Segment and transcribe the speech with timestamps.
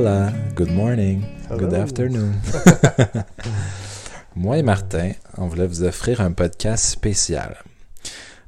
[0.00, 2.32] Hola, good morning, good afternoon.
[4.34, 7.62] Moi et Martin, on voulait vous offrir un podcast spécial.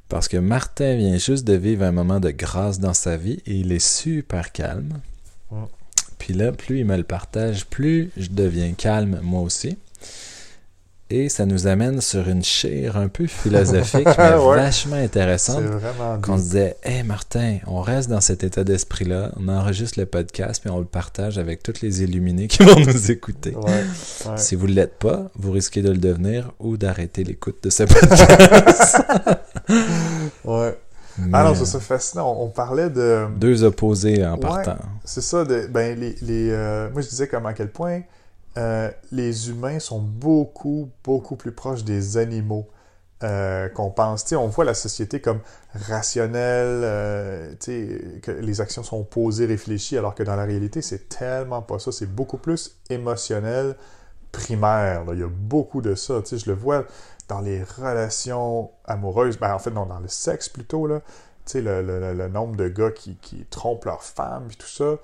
[0.09, 3.53] Parce que Martin vient juste de vivre un moment de grâce dans sa vie et
[3.53, 4.99] il est super calme.
[6.17, 9.77] Puis là, plus il me le partage, plus je deviens calme moi aussi.
[11.15, 14.55] Et ça nous amène sur une chire un peu philosophique, mais Ouais.
[14.55, 15.61] vachement intéressante.
[16.23, 20.59] Qu'on se disait, hey Martin, on reste dans cet état d'esprit-là, on enregistre le podcast,
[20.59, 23.55] puis on le partage avec tous les illuminés qui vont nous écouter.
[23.55, 23.71] Ouais,
[24.25, 24.37] ouais.
[24.37, 27.83] Si vous ne l'êtes pas, vous risquez de le devenir ou d'arrêter l'écoute de ce
[27.83, 28.97] podcast.
[30.45, 30.77] ouais.
[31.19, 32.35] Mais, Ah non, ça c'est fascinant.
[32.39, 33.27] On, on parlait de.
[33.37, 34.77] Deux opposés en partant.
[35.05, 38.01] C'est ça, de, ben, les, les, euh, moi je disais comme à quel point
[38.57, 42.67] euh, les humains sont beaucoup, beaucoup plus proches des animaux
[43.23, 44.31] euh, qu'on pense.
[44.33, 45.39] On voit la société comme
[45.73, 47.55] rationnelle, euh,
[48.21, 51.91] que les actions sont posées, réfléchies, alors que dans la réalité, c'est tellement pas ça.
[51.91, 53.75] C'est beaucoup plus émotionnel,
[54.31, 55.03] primaire.
[55.13, 56.21] Il y a beaucoup de ça.
[56.31, 56.85] Je le vois
[57.29, 61.01] dans les relations amoureuses, ben, en fait, non, dans le sexe plutôt, là.
[61.55, 63.17] Le, nombre de gars qui,
[63.49, 64.97] trompent leur femme et tout ça.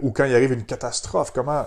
[0.00, 1.66] Ou quand il arrive une catastrophe, comment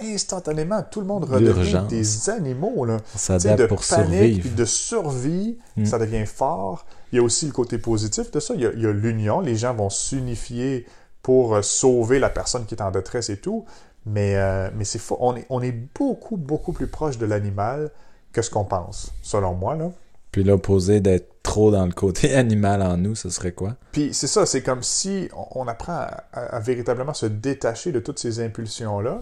[0.00, 2.84] instantanément tout le monde redevient des animaux.
[2.84, 2.98] Là.
[3.14, 4.40] Sais, de pour panique, survivre.
[4.40, 5.86] puis de survie, Mm.
[5.86, 6.86] ça devient fort.
[7.12, 8.54] Il y a aussi le côté positif de ça.
[8.54, 9.40] Il y a, l'union.
[9.40, 10.86] Les gens vont s'unifier
[11.22, 13.64] pour euh, sauver la personne qui est en détresse et tout.
[14.06, 15.16] Mais, euh, mais c'est faux.
[15.20, 17.90] On est, on est beaucoup, beaucoup plus proche de l'animal
[18.32, 19.74] que ce qu'on pense, selon moi.
[19.76, 19.90] Là.
[20.32, 23.76] Puis l'opposé d'être trop dans le côté animal en nous, ce serait quoi?
[23.92, 27.92] Puis c'est ça, c'est comme si on, on apprend à, à- à véritablement se détacher
[27.92, 29.20] de toutes ces impulsions-là.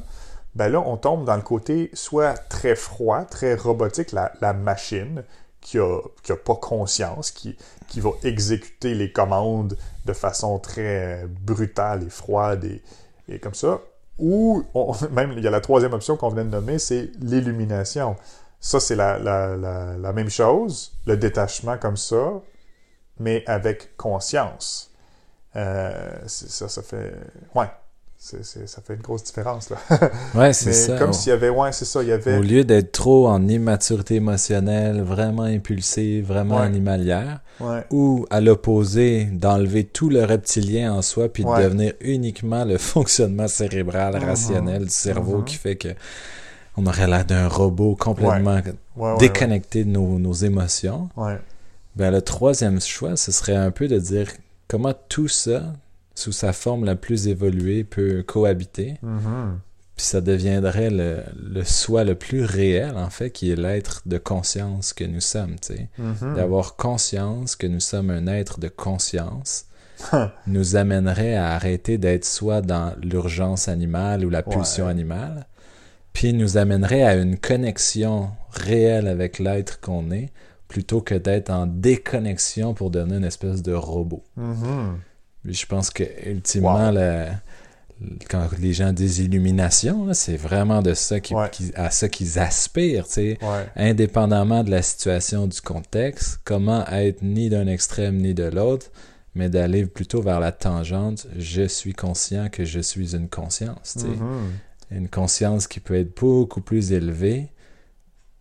[0.56, 5.22] Ben là, on tombe dans le côté soit très froid, très robotique, la, machine
[5.60, 9.76] qui a, qui a pas conscience, qui, qui va exécuter les commandes
[10.06, 12.82] de façon très brutale et froide et,
[13.28, 13.82] et comme ça.
[14.18, 14.64] Ou
[15.10, 18.16] même il y a la troisième option qu'on venait de nommer, c'est l'illumination.
[18.58, 22.40] Ça, c'est la, la, la, même chose, le détachement comme ça,
[23.20, 24.90] mais avec conscience.
[25.54, 27.12] Euh, ça, ça fait.
[27.54, 27.68] Ouais.
[28.18, 29.76] Ça fait une grosse différence, là.
[30.34, 30.98] Ouais, c'est ça.
[30.98, 31.48] comme s'il y avait.
[31.50, 32.02] Ouais, c'est ça.
[32.02, 32.38] Il y avait.
[32.38, 36.66] Au lieu d'être trop en immaturité émotionnelle, vraiment impulsive, vraiment Ouais.
[36.66, 37.84] animalière, Ouais.
[37.90, 43.48] ou à l'opposé, d'enlever tout le reptilien en soi puis de devenir uniquement le fonctionnement
[43.48, 44.24] cérébral, Mhm.
[44.24, 45.44] rationnel du cerveau Mhm.
[45.44, 45.88] qui fait que
[46.76, 48.60] on aurait l'air d'un robot complètement
[49.18, 51.08] déconnecté de nos, nos émotions.
[51.94, 54.28] Ben, le troisième choix, ce serait un peu de dire
[54.68, 55.62] comment tout ça,
[56.16, 58.96] sous sa forme la plus évoluée, peut cohabiter.
[59.02, 59.60] Mhm.
[59.96, 64.18] Puis ça deviendrait le, le soi le plus réel, en fait, qui est l'être de
[64.18, 65.88] conscience que nous sommes, tu sais.
[65.98, 66.34] Mhm.
[66.34, 69.66] D'avoir conscience que nous sommes un être de conscience
[70.46, 74.90] nous amènerait à arrêter d'être soit dans l'urgence animale ou la pulsion Ouais.
[74.90, 75.46] animale,
[76.12, 80.30] puis nous amènerait à une connexion réelle avec l'être qu'on est,
[80.68, 84.22] plutôt que d'être en déconnexion pour donner une espèce de robot.
[84.36, 84.98] Mhm.
[85.15, 85.15] Puis
[85.48, 86.94] Je pense que ultimement, Wow.
[86.94, 87.30] la-
[88.28, 91.48] quand les gens disent illumination, c'est vraiment de ça qui, Ouais.
[91.50, 93.06] qui- à ça qu'ils aspirent.
[93.16, 93.36] Ouais.
[93.76, 98.86] Indépendamment de la situation, du contexte, comment être ni d'un extrême ni de l'autre,
[99.34, 101.26] mais d'aller plutôt vers la tangente.
[101.38, 103.96] Je suis conscient que je suis une conscience.
[103.96, 104.50] Mhm.
[104.90, 107.48] Une conscience qui peut être beaucoup plus élevée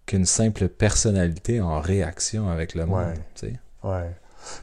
[0.06, 3.14] qu'une simple personnalité en réaction avec le monde,
[3.84, 4.12] Ouais.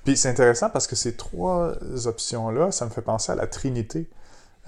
[0.04, 1.72] Puis c'est intéressant parce que ces trois
[2.06, 4.08] options-là, ça me fait penser à la Trinité.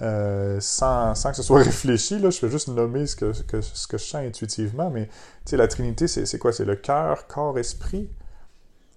[0.01, 3.61] Euh, sans, sans que ce soit réfléchi, là, je fais juste nommer ce que, que-
[3.61, 6.51] ce que je sens intuitivement, mais tu sais, la Trinité, c'est quoi?
[6.53, 8.09] C'est le cœur, corps, esprit?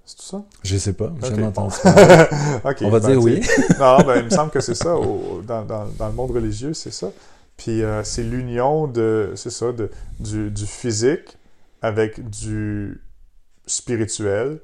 [0.05, 0.45] C'est tout ça?
[0.63, 1.49] Je sais pas, j'ai Ok, jamais bon.
[1.49, 2.25] entendu parler.
[2.65, 3.43] Ok, On va ben, dire oui.
[3.79, 4.97] non, ben, il me semble que c'est ça.
[4.97, 7.11] au- dans, dans- dans le monde religieux, c'est ça.
[7.57, 9.91] Puis euh, c'est l'union de, c'est ça, de,
[10.21, 11.37] du, du physique
[11.83, 13.01] avec du
[13.67, 14.61] spirituel,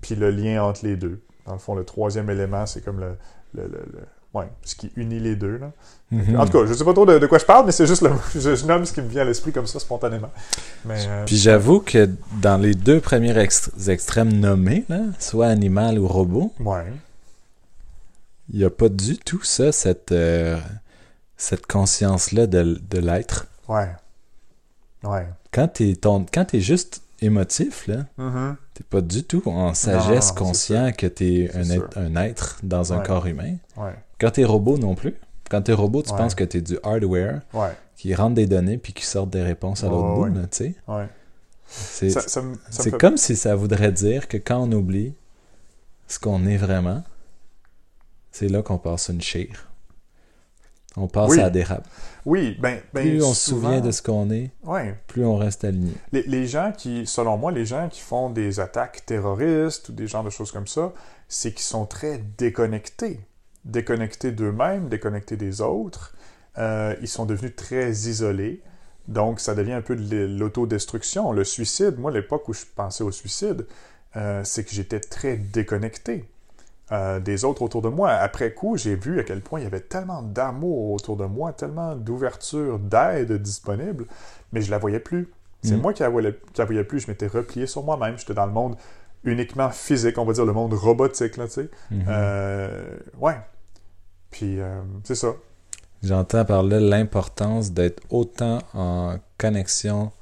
[0.00, 1.20] puis le lien entre les deux.
[1.46, 3.16] Dans le fond, le troisième élément, c'est comme le,
[3.54, 5.56] le, le- le- ouais, ce qui unit les deux.
[5.56, 5.72] Là.
[6.10, 6.38] Mhm.
[6.38, 8.02] En tout cas, je sais pas trop de, de quoi je parle, mais c'est juste
[8.02, 10.30] le, je, je nomme ce qui me vient à l'esprit comme ça spontanément.
[10.84, 12.08] Mais, euh, Puis j'avoue que
[12.42, 16.84] dans les deux premiers ext- extrêmes nommés, là, soit animal ou robot, ouais.
[18.50, 20.58] il n'y a pas du tout ça, cette, euh,
[21.36, 23.46] cette conscience-là de, de l'être.
[23.68, 23.88] Ouais.
[25.04, 25.26] Ouais.
[25.52, 28.56] Quand t'es ton- quand t'es juste émotif, là, Mhm.
[28.74, 33.00] t'es pas du tout en sagesse conscient que t'es un, être- un être dans un
[33.00, 33.56] corps humain.
[33.76, 33.94] Ouais.
[34.20, 35.14] Quand t'es robot non plus.
[35.50, 36.16] Quand t'es robot, tu Ouais.
[36.18, 37.40] penses que t'es du hardware
[37.96, 40.74] qui rentre des données puis qui sort des réponses à l'autre bout, tu sais.
[41.66, 45.14] C'est fait- comme si ça voudrait dire que quand on oublie
[46.06, 47.02] ce qu'on est vraiment,
[48.30, 49.67] c'est là qu'on passe une chire.
[51.00, 51.38] On passe Oui.
[51.40, 51.86] à la dérape.
[52.26, 54.94] Oui, ben, ben Plus on se souvent- souvient de ce qu'on est, Ouais.
[55.06, 55.92] plus on reste aligné.
[56.12, 60.06] Les, les gens qui, selon moi, les gens qui font des attaques terroristes ou des
[60.06, 60.92] genres de choses comme ça,
[61.28, 63.20] c'est qu'ils sont très déconnectés.
[63.64, 66.14] Déconnectés d'eux-mêmes, déconnectés des autres.
[66.58, 68.62] Euh, ils sont devenus très isolés.
[69.06, 71.32] Donc, ça devient un peu de l'autodestruction.
[71.32, 73.66] Le suicide, moi, l'époque où je pensais au suicide,
[74.16, 76.24] euh, c'est que j'étais très déconnecté
[76.92, 78.10] euh, des autres autour de moi.
[78.12, 81.52] Après coup, j'ai vu à quel point il y avait tellement d'amour autour de moi,
[81.52, 84.06] tellement d'ouverture, d'aide disponible,
[84.52, 85.28] mais je la voyais plus.
[85.62, 85.80] C'est Mm.
[85.80, 87.00] moi qui la, voyais, qui la voyais plus.
[87.00, 88.16] Je m'étais replié sur moi-même.
[88.16, 88.76] J'étais dans le monde
[89.24, 91.70] uniquement physique, on va dire le monde robotique, là, tu sais.
[91.90, 92.04] Mhm.
[92.08, 93.36] Euh, ouais.
[94.30, 95.28] Puis, euh, c'est ça.
[96.02, 100.12] J'entends par là l'importance d'être autant en connexion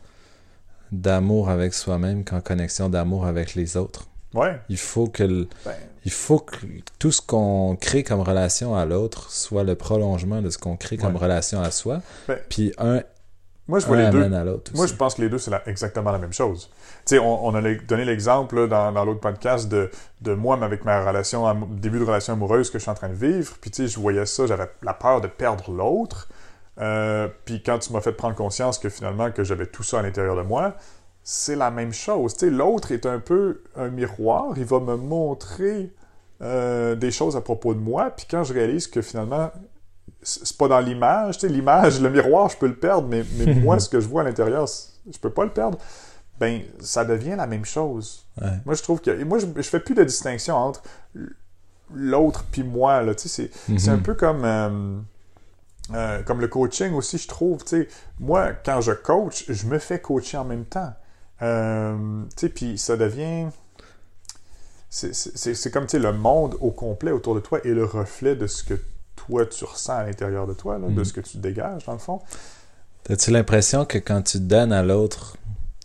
[0.92, 4.06] d'amour avec soi-même qu'en connexion d'amour avec les autres.
[4.34, 4.58] Ouais.
[4.68, 5.72] Il faut que, le- Ben,
[6.06, 6.56] il faut que
[6.99, 10.97] tout ce qu'on crée comme relation à l'autre soit le prolongement de ce qu'on crée
[10.97, 11.20] comme Ouais.
[11.20, 12.00] relation à soi.
[12.29, 13.03] Ben, Puis un,
[13.69, 14.32] moi, je vois un les deux.
[14.35, 14.70] à l'autre.
[14.75, 16.70] Moi, je pense que les deux, c'est la- exactement la même chose.
[17.05, 19.91] Tu sais, on, on a donné l'exemple dans, dans l'autre podcast de,
[20.23, 23.09] de moi, mais avec ma relation, début de relation amoureuse que je suis en train
[23.09, 23.56] de vivre.
[23.61, 26.29] Puis, tu sais, je voyais ça, j'avais la peur de perdre l'autre.
[26.81, 30.02] Euh, puis, quand tu m'as fait prendre conscience que finalement, que j'avais tout ça à
[30.02, 30.76] l'intérieur de moi,
[31.28, 32.40] c'est la même chose.
[32.43, 34.52] L'autre est un peu un miroir.
[34.56, 35.93] Il va me montrer
[36.40, 38.11] euh, des choses à propos de moi.
[38.11, 39.50] Puis, quand je réalise que finalement,
[40.23, 41.43] c'est pas dans l'image.
[41.43, 44.25] L'image, le miroir, je peux le perdre, mais, mais moi, ce que je vois à
[44.25, 45.78] l'intérieur, je peux pas le perdre.
[46.38, 48.25] Ben, ça devient la même chose.
[48.40, 48.61] Ouais.
[48.64, 49.11] Moi, je trouve que.
[49.11, 50.84] et Moi, je, je fais plus de distinction entre
[51.93, 53.02] l'autre puis moi.
[53.02, 53.14] Là.
[53.17, 54.44] Sais, c'est, un peu comme.
[54.44, 55.00] euh,
[55.93, 57.64] euh, comme le coaching aussi, je trouve.
[57.64, 57.88] Tu sais,
[58.20, 60.93] moi, quand je coach, je me fais coacher en même temps.
[61.43, 63.49] Euh, tu sais, puis ça devient.
[64.88, 68.47] C'est, comme tu sais, le monde au complet autour de toi est le reflet de
[68.47, 68.75] ce que
[69.15, 71.05] toi tu ressens à l'intérieur de toi, là, de Mhm.
[71.05, 72.21] ce que tu dégages dans le fond.
[73.11, 75.37] As-tu l'impression que quand tu donnes à l'autre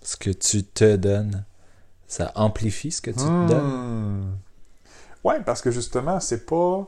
[0.02, 1.44] ce que tu te donnes,
[2.08, 3.66] ça amplifie ce que tu te donnes?
[3.68, 4.32] Hmm.
[5.24, 6.88] Ouais, parce que justement, c'est pas.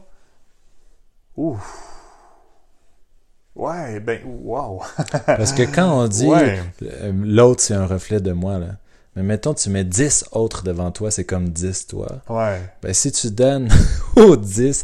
[1.36, 1.89] Ouf.
[3.55, 4.81] Ouais, ben, wow.
[5.25, 6.59] Parce que quand on dit Ouais.
[6.83, 8.67] euh, l'autre c'est un reflet de moi, là.
[9.15, 12.07] Mais mettons, tu mets 10 autres devant toi, c'est comme 10 toi.
[12.29, 12.59] Ouais.
[12.81, 13.69] Ben, si tu donnes
[14.15, 14.83] aux 10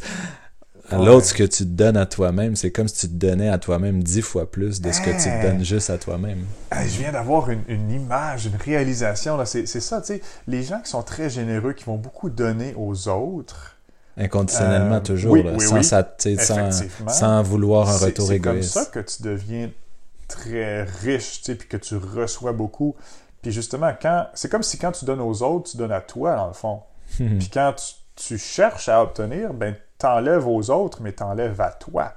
[0.92, 1.06] à Ouais.
[1.06, 3.57] l'autre ce que tu te donnes à toi-même, c'est comme si tu te donnais à
[3.57, 6.45] toi-même 10 fois plus de ce que tu te donnes juste à toi-même.
[6.71, 9.36] Hey, je viens d'avoir une, une image, une réalisation.
[9.38, 9.45] Là.
[9.48, 10.21] C'est, c'est ça, tu sais.
[10.48, 13.75] Les gens qui sont très généreux, qui vont beaucoup donner aux autres.
[14.17, 16.89] Inconditionnellement, Euh, toujours, oui, là, oui, sans, oui.
[17.07, 18.73] sans, vouloir un C'est- retour c'est égoïste.
[18.73, 19.69] comme ça que tu deviens
[20.27, 22.95] très riche, tu sais, puis que tu reçois beaucoup.
[23.41, 26.35] Puis justement, quand c'est comme si quand tu donnes aux autres, tu donnes à toi,
[26.35, 26.81] dans le fond.
[27.17, 32.13] Puis quand tu, tu cherches à obtenir, ben t'enlèves aux autres, mais t'enlèves à toi.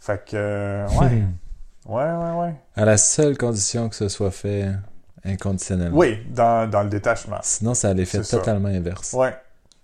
[0.00, 1.22] Fait que, euh, ouais,
[1.86, 2.54] ouais, ouais, ouais.
[2.76, 4.66] à la seule condition que ce soit fait
[5.24, 5.96] inconditionnellement.
[5.96, 7.38] Oui, dans, dans le détachement.
[7.42, 8.38] Sinon, ça a l'effet C'est ça.
[8.38, 9.12] totalement inverse.
[9.12, 9.34] Ouais,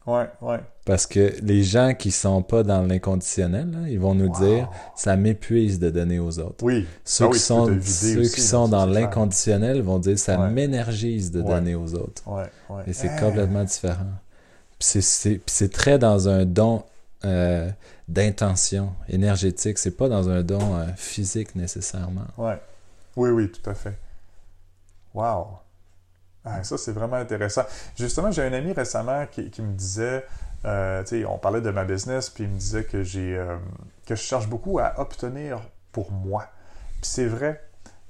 [0.07, 0.61] ouais, ouais.
[0.85, 4.39] Parce que les gens qui sont pas dans l'inconditionnel, ils vont nous Wow.
[4.39, 6.63] dire ça m'épuise de donner aux autres.
[6.65, 6.87] Oui.
[7.05, 10.51] Ceux Ah oui, qui sont, ceux aussi, qui sont dans l'inconditionnel vont dire ça Ouais.
[10.51, 11.49] m'énergise de Ouais.
[11.49, 12.23] donner aux autres.
[12.27, 12.83] Ouais, ouais.
[12.87, 14.07] Et c'est complètement différent.
[14.79, 16.85] C'est très dans un don
[17.25, 17.69] euh,
[18.09, 19.79] d'intention énergétique.
[19.79, 22.27] C'est pas dans un don euh, physique nécessairement.
[22.39, 22.61] Ouais.
[23.17, 23.97] Oui, oui, tout à fait.
[25.15, 25.47] Wow.
[26.47, 27.63] Ah, ça, c'est vraiment intéressant.
[27.99, 30.25] Justement, j'ai un ami récemment qui, me disait,
[30.65, 33.57] euh, tu sais, on parlait de ma business, puis il me disait que j'ai, euh,
[34.07, 35.61] que je cherche beaucoup à obtenir
[35.91, 36.47] pour moi.
[37.01, 37.66] Puis c'est vrai.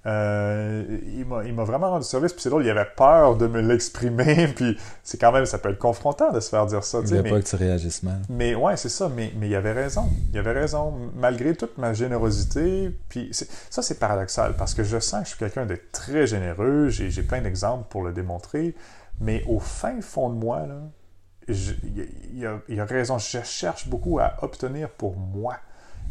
[0.06, 0.84] Euh,
[1.16, 4.78] il m'a vraiment rendu service, puis c'est drôle, il avait peur de me l'exprimer, puis
[5.02, 7.30] c'est quand même, ça peut être confrontant de se faire dire ça, Il veut mais-
[7.30, 8.20] pas que tu réagisses mal.
[8.28, 10.08] mais ouais, c'est ça, mais, mais il avait raison.
[10.32, 10.94] Il avait raison.
[11.16, 13.30] Malgré toute ma générosité, puis
[13.68, 17.22] ça c'est paradoxal parce que je sens que je suis quelqu'un de très généreux, j'ai
[17.22, 18.74] plein d'exemples pour le démontrer,
[19.20, 20.82] mais au fin fond de moi, là,
[21.48, 21.54] il
[22.34, 25.56] y y, y a raison, je cherche beaucoup à obtenir pour moi.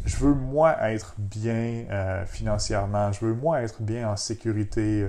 [0.06, 5.08] Je veux moi être bien euh, financièrement, je veux moi être bien en sécurité euh,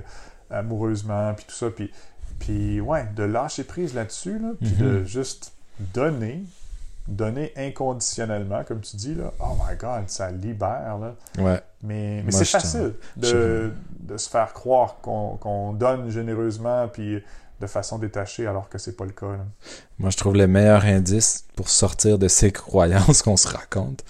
[0.50, 1.90] amoureusement, puis tout ça, puis,
[2.38, 6.42] puis ouais, de lâcher prise là-dessus, là, puis de juste donner,
[7.06, 11.14] donner inconditionnellement, comme tu dis, là, oh my God, ça libère, là.
[11.38, 11.62] Ouais.
[11.82, 17.22] Mais, c'est facile de, de se faire croire qu'on qu'on donne généreusement, puis
[17.60, 19.44] de façon détachée, alors que c'est pas le cas, là.
[19.98, 24.04] Moi, je trouve le meilleur indice pour sortir de ces croyances qu'on se raconte,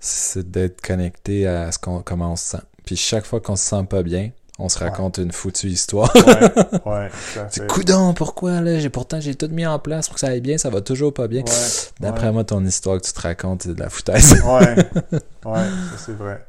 [0.00, 2.62] c'est d'être connecté à ce qu'on, comment on se sent.
[2.84, 6.14] Puis chaque fois qu'on se sent pas bien, on se raconte une foutue histoire.
[6.14, 6.50] Ouais,
[6.86, 7.10] ouais,
[7.48, 8.78] C'est coudon, pourquoi là?
[8.78, 11.14] J'ai pourtant j'ai tout mis en place pour que ça aille bien, ça va toujours
[11.14, 11.42] pas bien.
[11.42, 11.52] Ouais,
[12.00, 14.42] D'après moi, ton histoire que tu te racontes, c'est de la foutaise.
[14.42, 14.76] Ouais,
[15.12, 16.46] ouais, ça, c'est vrai.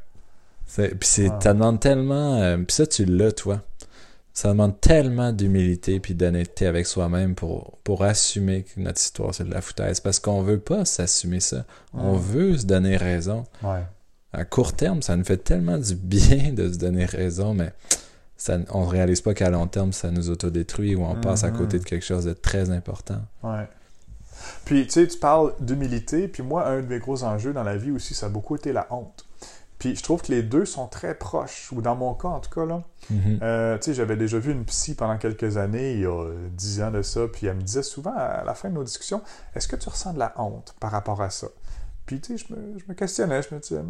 [0.76, 2.40] Puis ça demande tellement.
[2.42, 3.60] euh, puis ça, tu l'as, toi.
[4.34, 9.44] Ça demande tellement d'humilité puis d'honnêteté avec soi-même pour, pour assumer que notre histoire, c'est
[9.44, 10.00] de la foutaise.
[10.00, 11.64] Parce qu'on veut pas s'assumer ça.
[11.92, 13.44] On veut se donner raison.
[13.62, 13.82] Ouais.
[14.32, 17.72] À court terme, ça nous fait tellement du bien de se donner raison, mais
[18.38, 21.58] ça, on réalise pas qu'à long terme, ça nous autodétruit ou on passe à Mhm.
[21.58, 23.20] côté de quelque chose de très important.
[23.42, 23.68] Ouais.
[24.64, 27.76] Puis, tu sais, tu parles d'humilité, puis moi, un de mes gros enjeux dans la
[27.76, 29.26] vie aussi, ça a beaucoup été la honte.
[29.82, 32.50] Puis, je trouve que les deux sont très proches, ou dans mon cas, en tout
[32.50, 32.84] cas, là.
[33.10, 33.40] Mhm.
[33.42, 36.80] Euh, tu sais, j'avais déjà vu une psy pendant quelques années, il y a dix
[36.80, 39.22] ans de ça, puis elle me disait souvent à la fin de nos discussions,
[39.56, 41.48] est-ce que tu ressens de la honte par rapport à ça?
[42.06, 43.80] Puis, tu sais, je me, je me questionnais, je me disais,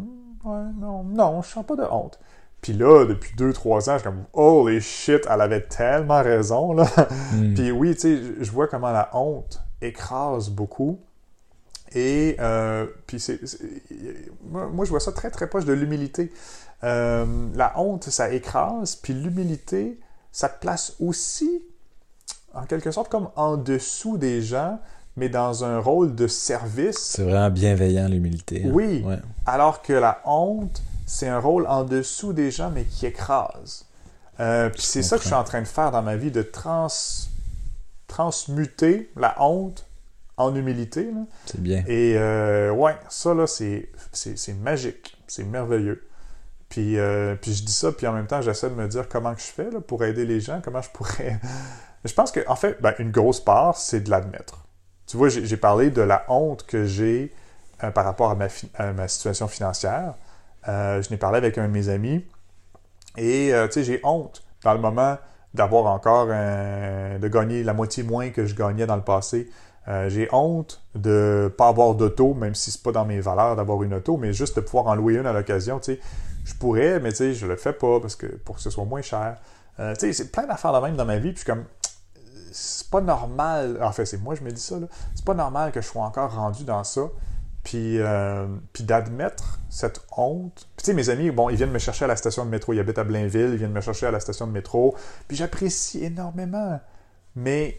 [0.45, 2.19] ouais, non, non, je sens pas de honte.
[2.61, 6.73] Puis là, depuis deux, trois ans, je suis comme, holy shit, elle avait tellement raison,
[6.73, 6.87] là.
[7.33, 7.53] Mm.
[7.53, 11.01] Puis oui, tu sais, je vois comment la honte écrase beaucoup.
[11.95, 13.39] Et euh, puis c'est,
[14.49, 16.31] moi, moi, je vois ça très très proche de l'humilité.
[16.83, 19.99] Euh, la honte, ça écrase, puis l'humilité,
[20.31, 21.63] ça te place aussi,
[22.53, 24.79] en quelque sorte, comme en dessous des gens,
[25.15, 26.97] mais dans un rôle de service.
[26.97, 28.63] C'est vraiment bienveillant, l'humilité.
[28.65, 28.71] hein.
[28.73, 29.03] Oui.
[29.05, 29.19] Ouais.
[29.45, 33.85] Alors que la honte, c'est un rôle en dessous des gens, mais qui écrase.
[34.39, 36.41] Euh, puis c'est ça que je suis en train de faire dans ma vie, de
[36.41, 36.87] trans,
[38.07, 39.85] transmuter la honte
[40.37, 41.09] en humilité.
[41.45, 41.83] C'est bien.
[41.87, 43.89] Et euh, ouais, ça là, c'est,
[44.59, 46.07] magique, c'est merveilleux.
[46.69, 49.33] Puis, euh, puis je dis ça, puis en même temps, j'essaie de me dire comment
[49.35, 51.39] que je fais là, pour aider les gens, comment je pourrais...
[52.05, 54.65] je pense qu'en en fait, ben, une grosse part, c'est de l'admettre.
[55.05, 57.31] Tu vois, j'ai, parlé de la honte que j'ai
[57.83, 60.15] euh, par rapport à ma, à ma situation financière.
[60.65, 62.25] Je n'ai parlé avec un de mes amis,
[63.17, 65.17] et tu sais, j'ai honte dans le moment
[65.53, 69.51] d'avoir encore de gagner la moitié moins que je gagnais dans le passé.
[69.87, 73.83] Euh, j'ai honte de pas avoir d'auto, même si c'est pas dans mes valeurs d'avoir
[73.83, 75.79] une auto, mais juste de pouvoir en louer une à l'occasion.
[75.79, 75.99] Tu sais,
[76.45, 78.85] je pourrais, mais tu sais, je le fais pas parce que pour que ce soit
[78.85, 79.37] moins cher.
[79.79, 81.65] Euh, tu sais, c'est plein d'affaires de même dans ma vie, puis comme
[82.51, 83.79] c'est pas normal.
[83.81, 84.75] En fait, c'est moi je me dis ça.
[85.15, 87.01] C'est pas normal que je sois encore rendu dans ça.
[87.63, 90.67] Puis, euh, puis d'admettre cette honte.
[90.75, 92.73] Puis tu sais, mes amis, bon, ils viennent me chercher à la station de métro.
[92.73, 94.95] Ils habitent à Blainville, ils viennent me chercher à la station de métro.
[95.27, 96.79] Puis j'apprécie énormément.
[97.35, 97.77] Mais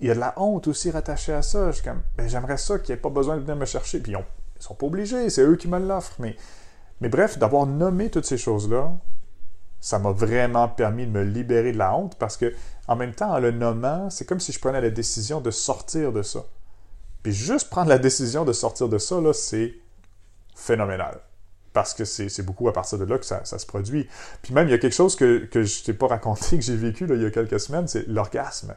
[0.00, 1.68] il y a de la honte aussi rattachée à ça.
[1.70, 4.00] Je suis comme, ben, j'aimerais ça qu'ils n'aient pas besoin de venir me chercher.
[4.00, 4.24] Puis ils, ont-
[4.56, 6.16] ils sont pas obligés, c'est eux qui me l'offrent.
[6.20, 6.36] Mais,
[7.00, 8.92] mais bref, d'avoir nommé toutes ces choses-là,
[9.80, 12.52] ça m'a vraiment permis de me libérer de la honte parce que,
[12.88, 16.12] en même temps, en le nommant, c'est comme si je prenais la décision de sortir
[16.12, 16.44] de ça.
[17.22, 19.74] Puis juste prendre la décision de sortir de ça, là, c'est
[20.54, 21.20] phénoménal.
[21.72, 24.08] Parce que c'est beaucoup à partir de là que ça, ça se produit.
[24.42, 26.76] Puis même, il y a quelque chose que, que je t'ai pas raconté, que j'ai
[26.76, 28.74] vécu il y a quelques semaines, c'est l'orgasme.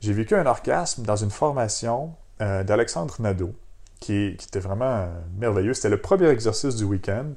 [0.00, 3.52] J'ai vécu un orgasme dans une formation euh, d'Alexandre Nadeau,
[4.00, 5.74] qui, était vraiment euh, merveilleux.
[5.74, 7.34] C'était le premier exercice du week-end.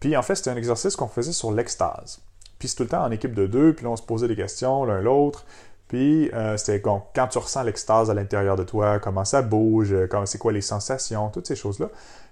[0.00, 2.22] Puis en fait, c'était un exercice qu'on faisait sur l'extase.
[2.58, 4.36] Puis c'est tout le temps en équipe de deux, puis là, on se posait des
[4.36, 5.44] questions l'un l'autre.
[5.88, 9.94] Puis euh, c'était bon, quand tu ressens l'extase à l'intérieur de toi, comment ça bouge,
[10.10, 11.88] comment c'est quoi les sensations, toutes ces choses-là.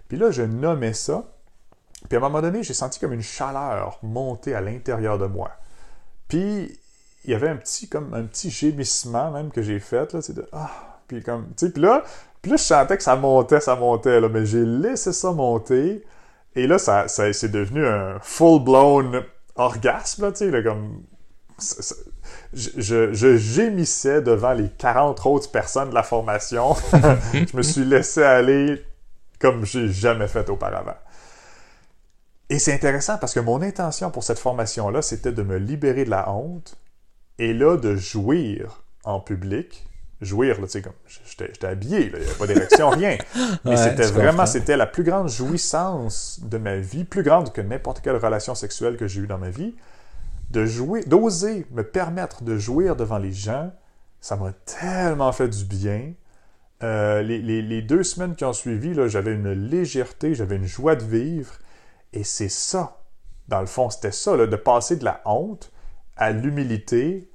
[0.08, 1.24] Puis là, je nommais ça.
[2.08, 5.50] Puis à un moment donné, j'ai senti comme une chaleur monter à l'intérieur de moi.
[6.28, 6.78] Puis
[7.28, 10.48] il y avait un petit comme un petit gémissement même que j'ai fait là, de
[10.52, 10.70] ah,
[11.06, 12.02] puis comme tu sais, puis là,
[12.40, 16.04] puis là je sentais que ça montait, ça montait là, mais j'ai laissé ça monter
[16.56, 19.22] et là ça, ça c'est devenu un full blown
[19.56, 21.02] orgasme là, tu sais, là, comme
[21.58, 21.94] ça- ça-
[22.54, 26.74] je, je, je gémissais devant les 40 autres personnes de la formation.
[27.34, 28.82] je me suis laissé aller
[29.38, 30.96] comme j'ai jamais fait auparavant.
[32.50, 36.10] Et c'est intéressant parce que mon intention pour cette formation-là, c'était de me libérer de
[36.10, 36.76] la honte
[37.38, 39.84] et là, de jouir en public.
[40.20, 43.16] Jouir, là, tu sais, comme j'étais habillé, il n'y avait pas d'érection, rien.
[43.64, 47.60] Mais Ouais, c'était vraiment, c'était la plus grande jouissance de ma vie, plus grande que
[47.60, 49.76] n'importe quelle relation sexuelle que j'ai eue dans ma vie.
[50.50, 53.70] De jouer, d'oser me permettre de jouir devant les gens,
[54.20, 56.12] ça m'a tellement fait du bien.
[56.82, 60.96] Euh, les, les- les deux semaines qui ont suivi, j'avais une légèreté, j'avais une joie
[60.96, 61.52] de vivre.
[62.12, 63.02] Et c'est ça,
[63.46, 65.70] dans le fond, c'était ça, là, de passer de la honte
[66.16, 67.27] à l'humilité.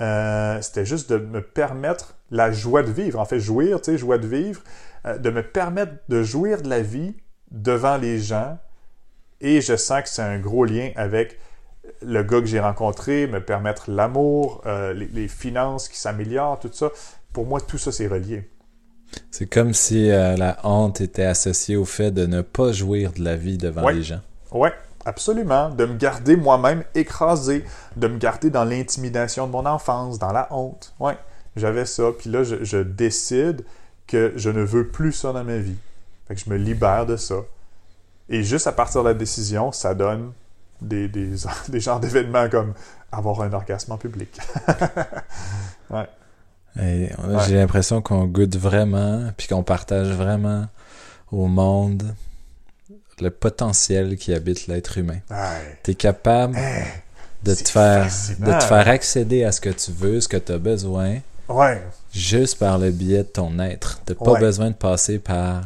[0.00, 3.18] Euh, c'était juste de me permettre la joie de vivre.
[3.18, 4.60] En fait, jouir, tu sais, joie de vivre,
[5.06, 7.14] euh, de me permettre de jouir de la vie
[7.50, 8.58] devant les gens.
[9.40, 11.38] Et je sens que c'est un gros lien avec
[12.02, 16.70] le gars que j'ai rencontré, me permettre l'amour, euh, les, les finances qui s'améliorent, tout
[16.72, 16.90] ça.
[17.32, 18.48] Pour moi, tout ça, c'est relié.
[19.30, 23.36] C'est comme si la honte était associée au fait de ne pas jouir de la
[23.36, 23.94] vie devant Ouais.
[23.94, 24.20] les gens.
[24.52, 24.72] Ouais,
[25.08, 25.70] absolument.
[25.70, 27.64] De me garder moi-même écrasé,
[27.96, 30.94] de me garder dans l'intimidation de mon enfance, dans la honte.
[31.00, 31.16] Ouais,
[31.56, 32.04] j'avais ça.
[32.16, 33.64] Puis là, je, je décide
[34.06, 35.76] que je ne veux plus ça dans ma vie.
[36.26, 37.36] Fait que je me libère de ça.
[38.28, 40.32] Et juste à partir de la décision, ça donne
[40.82, 41.30] des, des,
[41.68, 42.74] des genres d'événements comme
[43.10, 44.38] avoir un orgasme en public.
[45.90, 46.06] ouais.
[46.80, 47.10] Et
[47.46, 50.66] J'ai l'impression qu'on goûte vraiment, puis qu'on partage vraiment
[51.32, 52.14] au monde
[53.20, 55.18] le potentiel qui habite l'être humain.
[55.84, 56.84] Tu es capable Hey,
[57.42, 58.46] de, te faire, fascinant.
[58.54, 61.82] de te faire accéder à ce que tu veux, ce que tu as besoin, ouais.
[62.12, 64.00] juste par le biais de ton être.
[64.06, 64.40] Tu pas Ouais.
[64.40, 65.62] besoin de passer par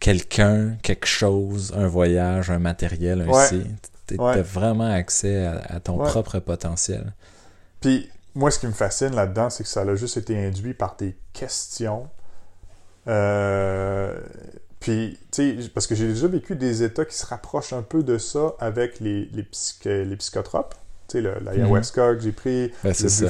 [0.00, 3.46] quelqu'un, quelque chose, un voyage, un matériel, un Ouais.
[3.46, 3.90] site.
[4.08, 7.12] Tu as vraiment accès à, à ton propre potentiel.
[7.80, 10.96] Puis moi, ce qui me fascine là-dedans, c'est que ça a juste été induit par
[10.98, 12.08] des questions.
[13.08, 14.18] Euh,
[14.82, 18.02] puis, tu sais, parce que j'ai déjà vécu des états qui se rapprochent un peu
[18.02, 20.74] de ça avec les, les, psych- les psychotropes.
[21.08, 23.26] Tu sais, l'ayahuasca que j'ai pris, Ben, le c'est ça.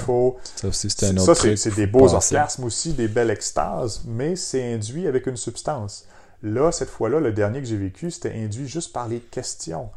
[0.56, 1.58] Ça aussi, un Ça, autre truc.
[1.58, 6.06] c'est des beaux orgasmes aussi, des belles extases, mais c'est induit avec une substance.
[6.42, 9.90] Là, cette fois-là, le dernier que j'ai vécu, c'était induit juste par les questions.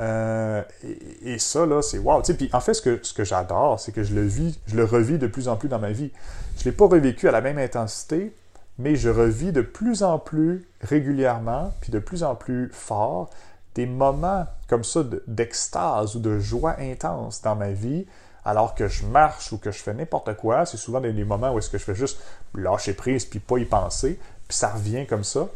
[0.00, 2.20] Euh, et, et ça, là, c'est wow.
[2.22, 4.58] Tu sais, Puis en fait, ce que, ce que j'adore, c'est que je le vis,
[4.66, 6.10] je le revis de plus en plus dans ma vie.
[6.56, 8.32] Je ne l'ai pas revécu à la même intensité,
[8.78, 13.30] mais je revis de plus en plus régulièrement, puis de plus en plus fort,
[13.74, 18.06] des moments comme ça de- d'extase ou de joie intense dans ma vie,
[18.44, 20.64] alors que je marche ou que je fais n'importe quoi.
[20.64, 22.20] C'est souvent des, moments où est-ce que je fais juste
[22.54, 25.48] lâcher prise puis pas y penser, puis ça revient comme ça,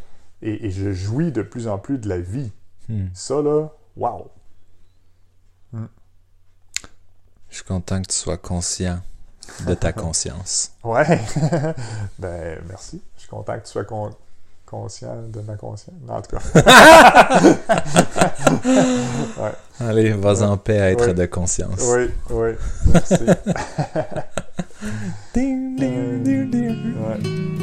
[0.42, 2.50] et, et je jouis de plus en plus de la vie.
[2.88, 3.06] Hmm.
[3.14, 4.30] Ça, là, wow!
[7.52, 9.02] Je suis content que tu sois conscient
[9.66, 10.72] de ta conscience.
[10.84, 11.04] Ouais!
[12.18, 13.00] ben, merci.
[13.16, 14.10] Je suis content que tu sois con-
[14.66, 15.94] conscient de ma conscience.
[16.06, 16.42] Non, en tout cas.
[19.38, 19.52] ouais.
[19.80, 21.80] Allez, vas en paix à être de conscience.
[21.82, 22.50] Oui, oui.
[22.86, 23.14] Merci.
[25.34, 26.94] Ding, ding, ding, ding.
[26.98, 27.61] Ouais.